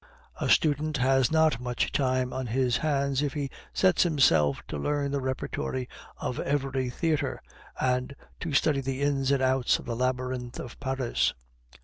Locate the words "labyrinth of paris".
9.95-11.35